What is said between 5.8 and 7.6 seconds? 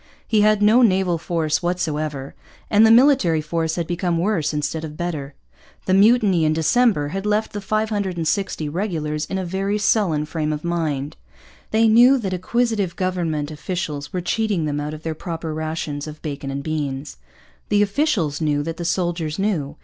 The mutiny in December had left